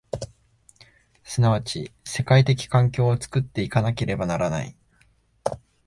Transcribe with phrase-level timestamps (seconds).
[1.23, 4.75] 即ち世界的環境を作って行かなければならない。